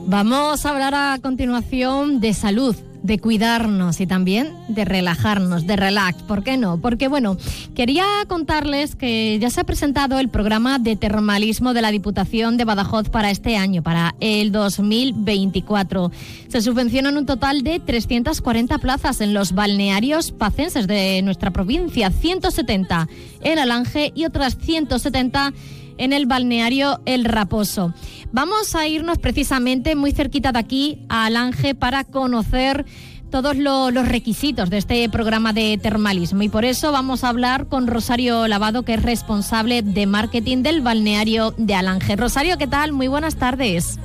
Vamos 0.08 0.64
a 0.64 0.70
hablar 0.70 0.94
a 0.94 1.18
continuación 1.20 2.20
de 2.20 2.32
salud 2.32 2.76
de 3.02 3.18
cuidarnos 3.18 4.00
y 4.00 4.06
también 4.06 4.52
de 4.68 4.84
relajarnos, 4.84 5.66
de 5.66 5.74
relax. 5.74 6.22
¿Por 6.22 6.44
qué 6.44 6.56
no? 6.56 6.80
Porque 6.80 7.08
bueno, 7.08 7.36
quería 7.74 8.04
contarles 8.28 8.94
que 8.94 9.36
ya 9.40 9.50
se 9.50 9.60
ha 9.60 9.64
presentado 9.64 10.20
el 10.20 10.28
programa 10.28 10.78
de 10.78 10.94
termalismo 10.94 11.74
de 11.74 11.82
la 11.82 11.90
Diputación 11.90 12.56
de 12.56 12.64
Badajoz 12.64 13.08
para 13.08 13.32
este 13.32 13.56
año, 13.56 13.82
para 13.82 14.14
el 14.20 14.52
2024. 14.52 16.12
Se 16.48 16.62
subvencionan 16.62 17.16
un 17.16 17.26
total 17.26 17.62
de 17.62 17.80
340 17.80 18.78
plazas 18.78 19.20
en 19.20 19.34
los 19.34 19.54
balnearios 19.54 20.30
pacenses 20.30 20.86
de 20.86 21.20
nuestra 21.22 21.50
provincia, 21.50 22.10
170 22.10 23.08
en 23.42 23.58
Alange 23.58 24.12
y 24.14 24.24
otras 24.24 24.56
170 24.56 25.52
en 25.98 26.12
el 26.12 26.26
balneario 26.26 27.00
El 27.06 27.24
Raposo. 27.24 27.94
Vamos 28.32 28.74
a 28.74 28.86
irnos 28.86 29.18
precisamente 29.18 29.96
muy 29.96 30.12
cerquita 30.12 30.52
de 30.52 30.58
aquí 30.58 31.06
a 31.08 31.26
Alange 31.26 31.74
para 31.74 32.04
conocer 32.04 32.84
todos 33.30 33.56
los 33.56 34.08
requisitos 34.08 34.70
de 34.70 34.78
este 34.78 35.08
programa 35.08 35.52
de 35.52 35.78
termalismo 35.82 36.42
y 36.42 36.48
por 36.48 36.64
eso 36.64 36.92
vamos 36.92 37.24
a 37.24 37.28
hablar 37.28 37.66
con 37.66 37.86
Rosario 37.86 38.46
Lavado, 38.46 38.82
que 38.82 38.94
es 38.94 39.02
responsable 39.02 39.82
de 39.82 40.06
marketing 40.06 40.62
del 40.62 40.80
balneario 40.80 41.52
de 41.58 41.74
Alange. 41.74 42.16
Rosario, 42.16 42.56
¿qué 42.56 42.66
tal? 42.66 42.92
Muy 42.92 43.08
buenas 43.08 43.36
tardes. 43.36 43.98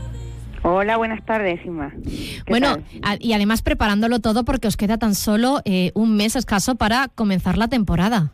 Hola, 0.64 0.98
buenas 0.98 1.26
tardes, 1.26 1.60
Inma. 1.66 1.92
Bueno, 2.48 2.78
y 3.20 3.34
además 3.34 3.62
preparándolo 3.64 4.20
todo 4.20 4.46
porque 4.46 4.68
os 4.68 4.78
queda 4.78 4.98
tan 4.98 5.16
solo 5.16 5.62
eh, 5.66 5.92
un 5.96 6.16
mes 6.16 6.36
escaso 6.36 6.76
para 6.76 7.08
comenzar 7.08 7.58
la 7.58 7.68
temporada. 7.68 8.32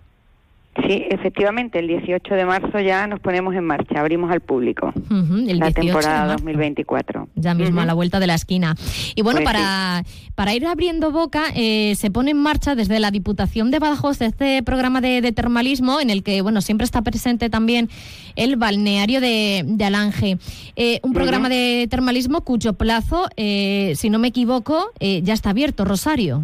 Sí, 0.86 1.06
efectivamente, 1.10 1.80
el 1.80 1.88
18 1.88 2.36
de 2.36 2.46
marzo 2.46 2.80
ya 2.80 3.08
nos 3.08 3.20
ponemos 3.20 3.56
en 3.56 3.64
marcha, 3.66 4.00
abrimos 4.00 4.32
al 4.32 4.42
público 4.42 4.94
la 5.10 5.72
temporada 5.72 6.34
2024. 6.34 7.30
Ya 7.36 7.54
mismo 7.54 7.82
a 7.82 7.86
la 7.86 7.94
vuelta 7.94 8.20
de 8.20 8.28
la 8.28 8.36
esquina. 8.36 8.76
Y 9.16 9.22
bueno, 9.22 9.40
pues 9.40 9.54
para, 9.54 10.04
para 10.36 10.54
ir 10.54 10.66
abriendo 10.68 11.12
boca, 11.12 11.46
eh, 11.56 11.96
se 11.96 12.12
pone 12.12 12.32
en 12.32 12.38
marcha 12.38 12.76
desde 12.76 13.00
la 13.00 13.12
Diputación 13.12 13.72
de 13.72 13.80
Badajoz 13.80 14.22
este 14.22 14.62
programa 14.64 15.02
de, 15.02 15.32
termalismo 15.32 16.00
en 16.00 16.10
el 16.10 16.24
que 16.24 16.42
bueno 16.42 16.62
siempre 16.62 16.86
está 16.86 17.02
presente 17.02 17.50
también 17.50 17.90
el 18.36 18.56
balneario 18.56 19.20
de, 19.20 19.66
Alange. 19.84 20.38
Eh, 20.76 21.00
un 21.02 21.14
programa 21.14 21.50
de 21.50 21.88
termalismo 21.90 22.42
cuyo 22.42 22.74
plazo, 22.74 23.28
eh, 23.36 23.94
si 23.96 24.10
no 24.10 24.20
me 24.20 24.28
equivoco, 24.28 24.92
ya 25.00 25.34
está 25.34 25.52
abierto, 25.52 25.86
Rosario. 25.86 26.44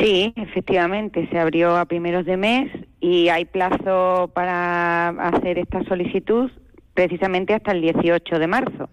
Sí, 0.00 0.32
efectivamente, 0.36 1.28
se 1.30 1.38
abrió 1.38 1.76
a 1.76 1.86
primeros 1.86 2.24
de 2.26 2.36
mes 2.36 2.70
y 3.00 3.28
hay 3.28 3.44
plazo 3.44 4.30
para 4.34 5.08
hacer 5.08 5.58
esta 5.58 5.84
solicitud 5.84 6.50
precisamente 6.94 7.54
hasta 7.54 7.72
el 7.72 7.80
18 7.80 8.38
de 8.38 8.46
marzo. 8.46 8.88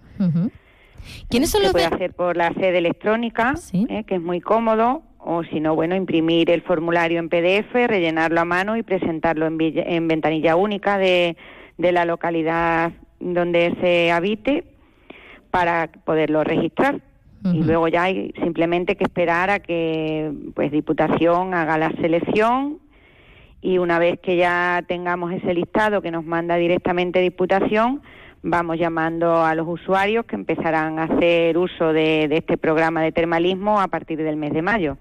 ¿Quiénes 1.30 1.50
son 1.50 1.62
se 1.62 1.68
los 1.68 1.72
puede 1.72 1.86
hacer 1.86 2.14
por 2.14 2.38
la 2.38 2.54
sede 2.54 2.78
electrónica, 2.78 3.56
eh, 3.74 4.04
que 4.06 4.16
es 4.16 4.22
muy 4.22 4.42
cómodo, 4.42 5.04
o 5.18 5.44
si 5.44 5.60
no, 5.60 5.74
bueno, 5.74 5.96
imprimir 5.96 6.52
el 6.52 6.62
formulario 6.62 7.20
en 7.20 7.30
PDF, 7.30 7.74
rellenarlo 7.74 8.42
a 8.42 8.46
mano 8.46 8.78
y 8.78 8.84
presentarlo 8.84 9.48
en, 9.48 9.58
en 9.60 10.08
ventanilla 10.08 10.56
única 10.56 10.98
de, 10.98 11.36
de 11.78 11.92
la 11.92 12.06
localidad 12.06 12.92
donde 13.20 13.76
se 13.82 14.12
habite 14.12 14.66
para 15.52 15.88
poderlo 15.88 16.44
registrar. 16.44 17.02
Y 17.54 17.62
luego 17.62 17.88
ya 17.88 18.04
hay 18.04 18.34
simplemente 18.42 18.96
que 18.96 19.04
esperar 19.04 19.52
a 19.52 19.60
que 19.60 20.32
pues 20.56 20.72
Diputación 20.72 21.54
haga 21.54 21.78
la 21.78 21.92
selección 22.02 22.80
y 23.62 23.78
una 23.78 24.00
vez 24.00 24.20
que 24.20 24.38
ya 24.38 24.84
tengamos 24.88 25.32
ese 25.34 25.54
listado 25.54 26.02
que 26.02 26.12
nos 26.12 26.26
manda 26.26 26.56
directamente 26.56 27.20
Diputación, 27.20 28.02
vamos 28.44 28.78
llamando 28.78 29.44
a 29.44 29.56
los 29.56 29.68
usuarios 29.68 30.26
que 30.26 30.36
empezarán 30.36 31.00
a 31.00 31.04
hacer 31.04 31.58
uso 31.58 31.92
de, 31.94 32.26
este 32.32 32.58
programa 32.58 33.02
de 33.02 33.12
termalismo 33.12 33.82
a 33.82 33.88
partir 33.88 34.18
del 34.20 34.36
mes 34.36 34.54
de 34.54 34.62
mayo. 34.62 34.98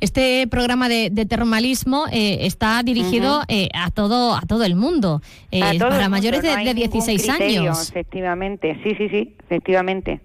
Este 0.00 0.46
programa 0.46 0.88
de, 0.88 1.10
termalismo 1.26 2.06
eh, 2.10 2.46
está 2.46 2.82
dirigido 2.82 3.42
eh, 3.48 3.68
a 3.74 3.90
todo 3.90 4.34
a 4.34 4.40
todo 4.40 4.64
el 4.64 4.74
mundo, 4.74 5.20
eh, 5.50 5.78
para 5.78 6.08
mayores 6.08 6.40
de, 6.40 6.56
de 6.56 6.72
16 6.72 7.28
años. 7.28 7.90
Efectivamente, 7.90 8.80
sí, 8.82 8.94
sí, 8.96 9.10
sí, 9.10 9.36
efectivamente. 9.44 10.22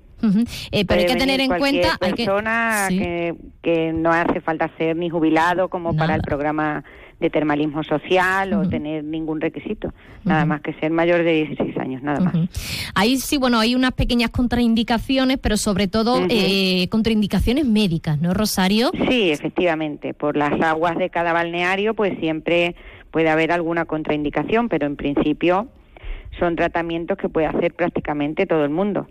Eh, 0.71 0.85
pero 0.85 1.01
hay 1.01 1.05
que 1.05 1.15
tener 1.15 1.39
en 1.39 1.57
cuenta 1.57 1.97
hay 2.01 2.13
persona 2.13 2.87
que, 2.89 3.35
que, 3.61 3.93
no 3.93 4.11
hace 4.11 4.41
falta 4.41 4.69
ser 4.77 4.95
ni 4.95 5.09
jubilado 5.09 5.69
como 5.69 5.95
para 5.95 6.15
el 6.15 6.21
programa 6.21 6.83
de 7.19 7.29
termalismo 7.29 7.83
social 7.83 8.53
o 8.53 8.69
tener 8.69 9.03
ningún 9.03 9.41
requisito, 9.41 9.91
nada 10.23 10.45
más 10.45 10.61
que 10.61 10.73
ser 10.73 10.91
mayor 10.91 11.23
de 11.23 11.45
16 11.45 11.77
años, 11.77 12.03
nada 12.03 12.19
más. 12.19 12.35
Ahí 12.93 13.17
sí, 13.17 13.37
bueno, 13.37 13.59
hay 13.59 13.73
unas 13.73 13.93
pequeñas 13.93 14.29
contraindicaciones, 14.29 15.39
pero 15.39 15.57
sobre 15.57 15.87
todo 15.87 16.19
eh, 16.29 16.87
contraindicaciones 16.89 17.65
médicas, 17.65 18.21
¿no, 18.21 18.33
Rosario? 18.33 18.91
Sí, 19.09 19.31
efectivamente, 19.31 20.13
por 20.13 20.37
las 20.37 20.61
aguas 20.61 20.97
de 20.97 21.09
cada 21.09 21.33
balneario, 21.33 21.95
pues 21.95 22.17
siempre 22.19 22.75
puede 23.09 23.29
haber 23.29 23.51
alguna 23.51 23.85
contraindicación, 23.85 24.69
pero 24.69 24.85
en 24.85 24.95
principio 24.95 25.67
son 26.39 26.55
tratamientos 26.55 27.17
que 27.17 27.29
puede 27.29 27.47
hacer 27.47 27.73
prácticamente 27.73 28.45
todo 28.45 28.63
el 28.63 28.69
mundo. 28.69 29.07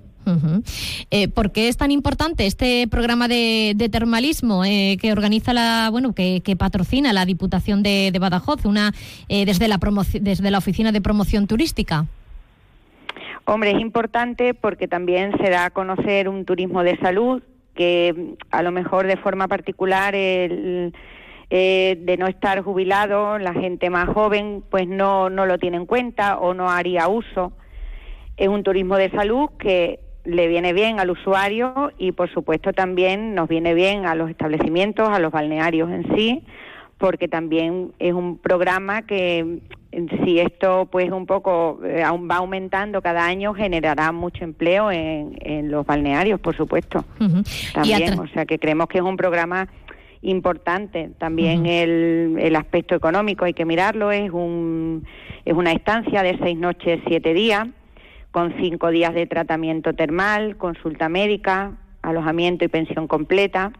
Eh, 1.10 1.28
¿Por 1.28 1.52
qué 1.52 1.68
es 1.68 1.76
tan 1.76 1.90
importante 1.90 2.46
este 2.46 2.88
programa 2.88 3.28
de, 3.28 3.88
termalismo 3.90 4.64
eh, 4.64 4.96
que 5.00 5.12
organiza 5.12 5.52
la, 5.52 5.88
bueno, 5.90 6.14
que, 6.14 6.56
patrocina 6.58 7.12
la 7.12 7.24
Diputación 7.24 7.82
de, 7.82 8.16
Badajoz, 8.18 8.64
una 8.64 8.92
eh, 9.28 9.44
desde 9.46 9.68
la 9.68 9.78
desde 10.20 10.50
la 10.50 10.58
oficina 10.58 10.92
de 10.92 11.00
promoción 11.00 11.46
turística? 11.46 12.06
Hombre, 13.44 13.70
es 13.70 13.80
importante 13.80 14.54
porque 14.54 14.88
también 14.88 15.32
se 15.38 15.50
da 15.50 15.66
a 15.66 15.70
conocer 15.70 16.28
un 16.28 16.44
turismo 16.44 16.82
de 16.82 16.98
salud 16.98 17.42
que 17.76 18.34
a 18.50 18.62
lo 18.62 18.72
mejor 18.72 19.06
de 19.06 19.16
forma 19.16 19.46
particular 19.46 20.16
el, 20.16 20.92
eh, 21.48 21.96
de 22.00 22.16
no 22.16 22.26
estar 22.26 22.60
jubilado, 22.62 23.38
la 23.38 23.52
gente 23.52 23.88
más 23.88 24.08
joven 24.08 24.64
pues 24.68 24.88
no, 24.88 25.30
no 25.30 25.46
lo 25.46 25.58
tiene 25.58 25.76
en 25.76 25.86
cuenta 25.86 26.38
o 26.38 26.54
no 26.54 26.68
haría 26.70 27.06
uso. 27.06 27.52
Es 28.36 28.48
un 28.48 28.64
turismo 28.64 28.96
de 28.96 29.10
salud 29.10 29.50
que 29.58 30.00
le 30.26 30.48
viene 30.48 30.72
bien 30.72 31.00
al 31.00 31.10
usuario 31.10 31.92
y 31.98 32.12
por 32.12 32.30
supuesto 32.30 32.72
también 32.72 33.34
nos 33.34 33.48
viene 33.48 33.74
bien 33.74 34.06
a 34.06 34.14
los 34.14 34.28
establecimientos, 34.28 35.08
a 35.08 35.18
los 35.18 35.32
balnearios 35.32 35.90
en 35.90 36.16
sí, 36.16 36.42
porque 36.98 37.28
también 37.28 37.92
es 37.98 38.12
un 38.12 38.38
programa 38.38 39.02
que 39.02 39.60
si 40.24 40.40
esto 40.40 40.88
pues 40.90 41.10
un 41.10 41.26
poco 41.26 41.80
eh, 41.84 42.02
va 42.02 42.36
aumentando 42.36 43.00
cada 43.00 43.24
año 43.24 43.54
generará 43.54 44.12
mucho 44.12 44.44
empleo 44.44 44.90
en, 44.90 45.70
los 45.70 45.86
balnearios 45.86 46.40
por 46.40 46.56
supuesto. 46.56 47.04
También 47.72 48.18
o 48.18 48.26
sea 48.28 48.44
que 48.44 48.58
creemos 48.58 48.88
que 48.88 48.98
es 48.98 49.04
un 49.04 49.16
programa 49.16 49.68
importante. 50.22 51.10
También 51.18 51.66
el, 51.66 52.36
el 52.38 52.56
aspecto 52.56 52.94
económico 52.94 53.44
hay 53.44 53.54
que 53.54 53.64
mirarlo 53.64 54.10
es 54.10 54.30
un 54.30 55.06
es 55.44 55.54
una 55.54 55.72
estancia 55.72 56.22
de 56.22 56.36
seis 56.38 56.58
noches 56.58 57.00
siete 57.06 57.32
días 57.32 57.68
con 58.36 58.52
cinco 58.60 58.90
días 58.90 59.14
de 59.14 59.26
tratamiento 59.26 59.94
termal 59.94 60.58
consulta 60.58 61.08
médica 61.08 61.72
alojamiento 62.02 62.66
y 62.66 62.68
pensión 62.68 63.08
completa 63.08 63.72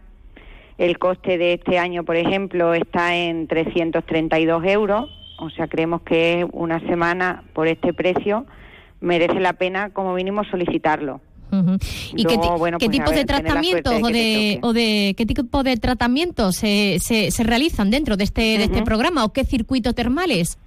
el 0.79 0.97
coste 0.97 1.37
de 1.37 1.53
este 1.53 1.77
año, 1.77 2.03
por 2.03 2.15
ejemplo, 2.15 2.73
está 2.73 3.15
en 3.15 3.45
332 3.45 4.65
euros, 4.65 5.11
o 5.37 5.51
sea, 5.51 5.67
creemos 5.67 6.01
que 6.01 6.47
una 6.53 6.79
semana 6.87 7.43
por 7.53 7.67
este 7.67 7.93
precio 7.93 8.47
merece 8.99 9.39
la 9.39 9.53
pena 9.53 9.91
como 9.91 10.15
mínimo 10.15 10.43
solicitarlo. 10.45 11.21
¿Y 12.15 12.23
qué, 12.25 12.39
pues, 12.57 12.73
tipo 12.89 13.11
de 13.11 13.25
tratamientos 13.25 13.93
o 14.01 14.73
de, 14.73 15.13
qué 15.15 15.25
tipo 15.27 15.61
de 15.61 15.77
tratamientos 15.77 16.55
se, 16.55 16.97
se, 16.99 17.43
realizan 17.43 17.91
dentro 17.91 18.17
de 18.17 18.23
este, 18.23 18.41
de 18.57 18.63
este 18.63 18.81
programa 18.81 19.23
o 19.23 19.29
qué 19.29 19.45
circuitos 19.45 19.93
termales? 19.93 20.57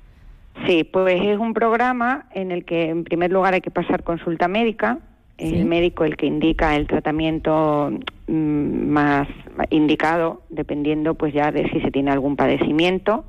Sí, 0.67 0.85
pues 0.85 1.21
es 1.23 1.39
un 1.39 1.55
programa 1.55 2.27
en 2.33 2.51
el 2.51 2.65
que 2.65 2.91
en 2.91 3.05
primer 3.05 3.31
lugar 3.31 3.55
hay 3.55 3.61
que 3.61 3.71
pasar 3.71 4.03
consulta 4.03 4.49
médica, 4.49 4.99
el 5.39 5.65
médico 5.65 6.05
el 6.05 6.17
que 6.19 6.27
indica 6.27 6.77
el 6.77 6.87
tratamiento 6.87 7.91
mm, 8.27 8.89
más 8.89 9.27
indicado 9.71 10.43
dependiendo 10.51 11.15
pues 11.15 11.33
ya 11.33 11.51
de 11.51 11.69
si 11.71 11.81
se 11.81 11.91
tiene 11.91 12.11
algún 12.11 12.37
padecimiento 12.37 13.25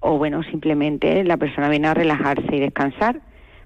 o 0.00 0.16
bueno 0.16 0.42
simplemente 0.44 1.22
la 1.24 1.36
persona 1.36 1.68
viene 1.68 1.88
a 1.88 1.94
relajarse 1.94 2.56
y 2.56 2.60
descansar. 2.60 3.20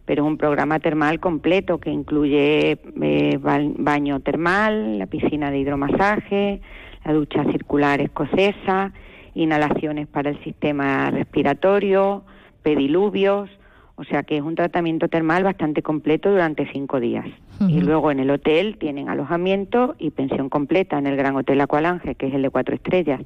Pero 0.04 0.24
es 0.24 0.28
un 0.28 0.38
programa 0.38 0.78
termal 0.78 1.20
completo 1.20 1.78
que 1.78 1.90
incluye 1.90 2.78
eh, 3.02 3.38
baño 3.40 4.20
termal, 4.20 4.98
la 4.98 5.06
piscina 5.06 5.50
de 5.50 5.58
hidromasaje, 5.58 6.62
la 7.04 7.12
ducha 7.12 7.44
circular 7.52 8.00
escocesa, 8.00 8.92
inhalaciones 9.34 10.06
para 10.06 10.30
el 10.30 10.42
sistema 10.44 11.10
respiratorio, 11.10 12.24
pediluvios, 12.62 13.50
o 13.96 14.04
sea 14.04 14.22
que 14.22 14.36
es 14.36 14.42
un 14.42 14.54
tratamiento 14.54 15.08
termal 15.08 15.42
bastante 15.42 15.82
completo 15.82 16.30
durante 16.30 16.70
cinco 16.72 17.00
días. 17.00 17.26
Y 17.68 17.80
luego 17.80 18.12
en 18.12 18.20
el 18.20 18.30
hotel 18.30 18.76
tienen 18.78 19.08
alojamiento 19.08 19.96
y 19.98 20.10
pensión 20.10 20.48
completa 20.48 20.96
en 20.96 21.08
el 21.08 21.16
Gran 21.16 21.34
Hotel 21.34 21.60
Aqualange, 21.60 22.14
que 22.14 22.28
es 22.28 22.34
el 22.34 22.42
de 22.42 22.50
cuatro 22.50 22.76
estrellas. 22.76 23.20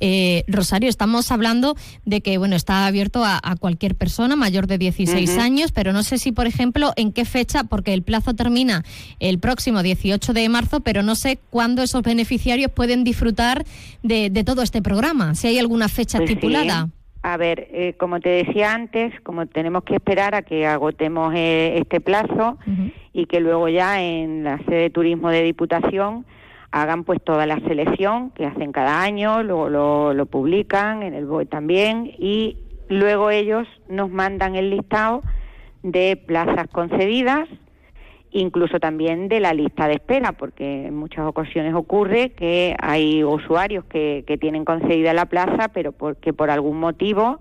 Eh, 0.00 0.44
Rosario, 0.48 0.88
estamos 0.88 1.30
hablando 1.30 1.76
de 2.04 2.20
que 2.20 2.38
bueno 2.38 2.56
está 2.56 2.86
abierto 2.86 3.24
a, 3.24 3.40
cualquier 3.58 3.94
persona 3.94 4.36
mayor 4.36 4.66
de 4.66 4.78
16 4.78 5.38
años, 5.38 5.72
pero 5.72 5.92
no 5.92 6.02
sé 6.02 6.18
si, 6.18 6.32
por 6.32 6.46
ejemplo, 6.46 6.92
en 6.96 7.12
qué 7.12 7.24
fecha, 7.24 7.64
porque 7.64 7.92
el 7.94 8.02
plazo 8.02 8.34
termina 8.34 8.84
el 9.20 9.38
próximo 9.38 9.82
18 9.82 10.32
de 10.32 10.48
marzo, 10.48 10.80
pero 10.80 11.02
no 11.02 11.14
sé 11.14 11.38
cuándo 11.50 11.82
esos 11.82 12.02
beneficiarios 12.02 12.70
pueden 12.70 13.04
disfrutar 13.04 13.64
de, 14.02 14.30
todo 14.44 14.62
este 14.62 14.82
programa, 14.82 15.34
si 15.34 15.46
hay 15.46 15.58
alguna 15.58 15.88
fecha 15.88 16.18
pues 16.18 16.30
estipulada. 16.30 16.88
A 17.22 17.36
ver, 17.36 17.68
eh, 17.70 17.94
como 17.98 18.18
te 18.18 18.30
decía 18.30 18.74
antes, 18.74 19.12
como 19.20 19.46
tenemos 19.46 19.84
que 19.84 19.94
esperar 19.94 20.34
a 20.34 20.42
que 20.42 20.66
agotemos 20.66 21.32
eh, 21.36 21.78
este 21.78 22.00
plazo 22.00 22.58
y 23.12 23.26
que 23.26 23.38
luego 23.38 23.68
ya 23.68 24.02
en 24.02 24.42
la 24.42 24.58
sede 24.58 24.82
de 24.82 24.90
turismo 24.90 25.30
de 25.30 25.44
Diputación 25.44 26.26
hagan 26.72 27.04
pues 27.04 27.22
toda 27.22 27.46
la 27.46 27.60
selección 27.60 28.30
que 28.30 28.46
hacen 28.46 28.72
cada 28.72 29.02
año, 29.02 29.44
luego 29.44 29.68
lo, 29.68 30.14
lo 30.14 30.26
publican 30.26 31.04
en 31.04 31.14
el 31.14 31.26
BOE 31.26 31.46
también 31.46 32.10
y 32.18 32.56
luego 32.88 33.30
ellos 33.30 33.68
nos 33.88 34.10
mandan 34.10 34.56
el 34.56 34.70
listado 34.70 35.22
de 35.84 36.16
plazas 36.16 36.66
concedidas 36.72 37.48
incluso 38.32 38.80
también 38.80 39.28
de 39.28 39.40
la 39.40 39.52
lista 39.52 39.86
de 39.86 39.94
espera, 39.94 40.32
porque 40.32 40.86
en 40.86 40.96
muchas 40.96 41.26
ocasiones 41.26 41.74
ocurre 41.74 42.30
que 42.30 42.74
hay 42.80 43.22
usuarios 43.22 43.84
que, 43.84 44.24
que 44.26 44.38
tienen 44.38 44.64
concedida 44.64 45.12
la 45.12 45.26
plaza, 45.26 45.68
pero 45.68 45.92
porque 45.92 46.32
por 46.32 46.50
algún 46.50 46.78
motivo 46.80 47.40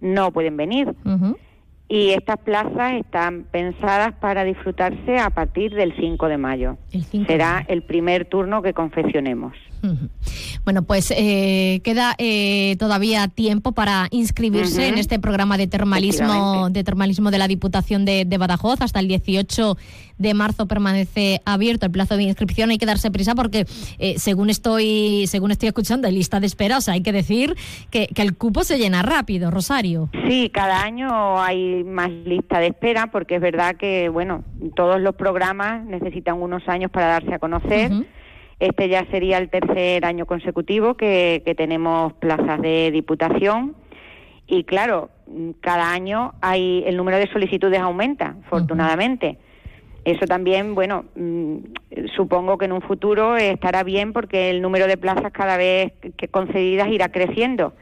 no 0.00 0.32
pueden 0.32 0.56
venir. 0.56 0.94
Y 1.88 2.10
estas 2.10 2.38
plazas 2.38 2.94
están 2.94 3.44
pensadas 3.50 4.14
para 4.14 4.44
disfrutarse 4.44 5.18
a 5.18 5.30
partir 5.30 5.74
del 5.74 5.94
5 5.96 6.28
de 6.28 6.38
mayo. 6.38 6.76
Será 7.26 7.64
el 7.66 7.82
primer 7.82 8.26
turno 8.26 8.62
que 8.62 8.72
confeccionemos. 8.72 9.54
Bueno, 10.64 10.82
pues 10.82 11.12
eh, 11.16 11.80
queda 11.82 12.14
eh, 12.18 12.76
todavía 12.78 13.28
tiempo 13.28 13.72
para 13.72 14.08
inscribirse 14.10 14.88
en 14.88 14.98
este 14.98 15.18
programa 15.18 15.56
de 15.56 15.66
termalismo, 15.66 16.68
de 16.70 16.84
termalismo 16.84 17.30
de 17.30 17.38
la 17.38 17.48
Diputación 17.48 18.04
de, 18.04 18.26
Badajoz. 18.38 18.80
Hasta 18.80 19.00
el 19.00 19.08
18 19.08 19.76
de 20.18 20.34
marzo 20.34 20.66
permanece 20.66 21.40
abierto 21.44 21.86
el 21.86 21.92
plazo 21.92 22.16
de 22.16 22.24
inscripción. 22.24 22.70
Hay 22.70 22.78
que 22.78 22.86
darse 22.86 23.10
prisa 23.10 23.34
porque, 23.34 23.66
eh, 23.98 24.18
según 24.18 24.50
estoy, 24.50 25.26
según 25.26 25.50
estoy 25.50 25.68
escuchando, 25.68 26.08
hay 26.08 26.14
lista 26.14 26.40
de 26.40 26.46
espera. 26.46 26.78
O 26.78 26.80
sea, 26.80 26.94
hay 26.94 27.02
que 27.02 27.12
decir 27.12 27.56
que, 27.90 28.06
que 28.08 28.22
el 28.22 28.36
cupo 28.36 28.64
se 28.64 28.78
llena 28.78 29.02
rápido, 29.02 29.50
Rosario. 29.50 30.10
Sí, 30.28 30.50
cada 30.52 30.82
año 30.82 31.40
hay 31.40 31.84
más 31.84 32.10
lista 32.10 32.58
de 32.58 32.68
espera 32.68 33.08
porque 33.08 33.36
es 33.36 33.40
verdad 33.40 33.76
que, 33.76 34.08
bueno, 34.08 34.44
todos 34.76 35.00
los 35.00 35.14
programas 35.14 35.84
necesitan 35.84 36.40
unos 36.40 36.68
años 36.68 36.90
para 36.90 37.06
darse 37.06 37.34
a 37.34 37.38
conocer. 37.38 37.90
Este 38.60 38.90
ya 38.90 39.06
sería 39.06 39.38
el 39.38 39.48
tercer 39.48 40.04
año 40.04 40.26
consecutivo 40.26 40.94
que, 40.94 41.42
tenemos 41.56 42.12
plazas 42.14 42.60
de 42.60 42.90
diputación 42.90 43.74
y 44.46 44.64
claro, 44.64 45.08
cada 45.60 45.90
año 45.92 46.34
hay 46.42 46.84
el 46.86 46.96
número 46.98 47.16
de 47.16 47.26
solicitudes 47.28 47.80
aumenta, 47.80 48.36
afortunadamente. 48.44 49.38
Eso 50.04 50.26
también, 50.26 50.74
bueno, 50.74 51.04
mm, 51.14 51.56
supongo 52.16 52.58
que 52.58 52.66
en 52.66 52.72
un 52.72 52.82
futuro 52.82 53.36
estará 53.36 53.82
bien 53.82 54.12
porque 54.12 54.50
el 54.50 54.60
número 54.60 54.86
de 54.86 54.96
plazas 54.98 55.32
cada 55.32 55.56
vez 55.56 55.92
que 56.16 56.28
concedidas 56.28 56.88
irá 56.88 57.10
creciendo. 57.10 57.74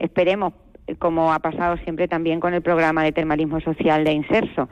Esperemos, 0.00 0.52
como 0.98 1.32
ha 1.32 1.38
pasado 1.38 1.76
siempre 1.78 2.08
también 2.08 2.40
con 2.40 2.54
el 2.54 2.62
programa 2.62 3.02
de 3.02 3.12
termalismo 3.12 3.60
social 3.60 4.04
de 4.04 4.12
Inserso. 4.12 4.68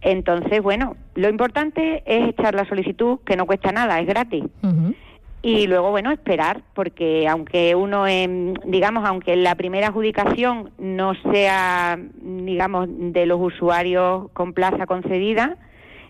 Entonces, 0.00 0.62
bueno, 0.62 0.96
lo 1.14 1.28
importante 1.28 2.02
es 2.06 2.28
echar 2.28 2.54
la 2.54 2.64
solicitud, 2.64 3.20
que 3.24 3.36
no 3.36 3.46
cuesta 3.46 3.72
nada, 3.72 4.00
es 4.00 4.06
gratis. 4.06 4.44
Y 5.42 5.68
luego, 5.68 5.90
bueno, 5.90 6.10
esperar, 6.10 6.62
porque 6.74 7.28
aunque 7.28 7.76
uno, 7.76 8.08
en, 8.08 8.54
digamos, 8.64 9.04
aunque 9.06 9.36
la 9.36 9.54
primera 9.54 9.88
adjudicación 9.88 10.70
no 10.78 11.14
sea, 11.30 11.98
digamos, 12.20 12.88
de 12.90 13.26
los 13.26 13.40
usuarios 13.40 14.28
con 14.32 14.52
plaza 14.52 14.86
concedida, 14.86 15.56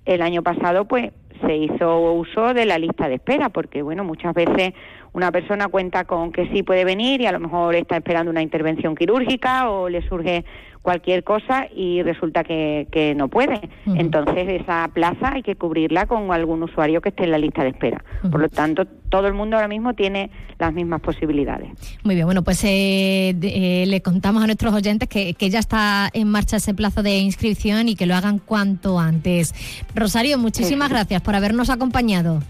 el 0.07 0.23
año 0.23 0.43
pasado, 0.43 0.87
pues, 0.87 1.13
se 1.47 1.55
hizo 1.55 2.13
uso 2.13 2.55
de 2.55 2.65
la 2.65 2.79
lista 2.79 3.09
de 3.09 3.17
espera, 3.17 3.51
porque, 3.51 3.83
bueno, 3.83 4.05
muchas 4.05 4.33
veces 4.33 4.73
una 5.17 5.33
persona 5.33 5.69
cuenta 5.69 6.05
con 6.05 6.31
que 6.31 6.47
sí 6.49 6.63
puede 6.63 6.85
venir 6.85 7.23
y 7.23 7.27
a 7.27 7.33
lo 7.33 7.41
mejor 7.41 7.75
está 7.75 7.97
esperando 7.97 8.31
una 8.31 8.43
intervención 8.43 8.95
quirúrgica 8.95 9.71
o 9.71 9.89
le 9.89 10.07
surge 10.07 10.45
cualquier 10.83 11.25
cosa 11.25 11.67
y 11.75 12.03
resulta 12.03 12.45
que, 12.45 12.87
que 12.93 13.15
no 13.15 13.29
puede. 13.29 13.71
Entonces 13.87 14.47
esa 14.61 14.89
plaza 14.93 15.33
hay 15.33 15.43
que 15.43 15.57
cubrirla 15.57 16.05
con 16.05 16.31
algún 16.33 16.63
usuario 16.63 17.01
que 17.01 17.09
esté 17.09 17.25
en 17.25 17.31
la 17.31 17.39
lista 17.39 17.63
de 17.63 17.71
espera. 17.71 18.05
Por 18.31 18.41
lo 18.41 18.51
tanto, 18.51 18.85
todo 19.09 19.27
el 19.27 19.33
mundo 19.33 19.57
ahora 19.57 19.69
mismo 19.69 19.95
tiene 19.95 20.31
las 20.59 20.75
mismas 20.75 21.01
posibilidades. 21.01 21.71
Muy 22.05 22.15
bien, 22.15 22.27
bueno, 22.27 22.43
pues 22.43 22.63
eh, 22.65 23.35
eh, 23.41 23.85
le 23.87 24.03
contamos 24.03 24.43
a 24.43 24.47
nuestros 24.47 24.75
oyentes 24.75 25.09
que, 25.09 25.33
que 25.33 25.49
ya 25.49 25.61
está 25.61 26.11
en 26.13 26.29
marcha 26.29 26.59
ese 26.59 26.75
plazo 26.75 27.03
de 27.03 27.19
inscripción 27.21 27.89
y 27.89 27.97
que 27.97 28.05
lo 28.05 28.15
hagan 28.15 28.39
cuanto 28.39 29.01
antes. 29.01 29.55
Rosario, 29.95 30.37
muchísimas 30.37 30.91
gracias 30.91 31.23
por 31.23 31.35
habernos 31.35 31.71
acompañado. 31.71 32.43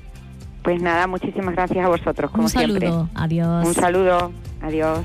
Pues 0.66 0.82
nada, 0.82 1.06
muchísimas 1.06 1.54
gracias 1.54 1.84
a 1.84 1.88
vosotros, 1.88 2.28
como 2.28 2.42
Un 2.42 2.48
saludo, 2.50 3.08
adiós. 3.14 3.68
Un 3.68 3.72
saludo, 3.72 4.32
adiós. 4.60 4.98